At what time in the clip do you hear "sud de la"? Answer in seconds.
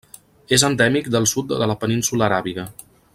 1.33-1.77